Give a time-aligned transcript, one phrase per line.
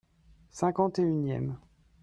[0.49, 1.57] Cinquante et unième.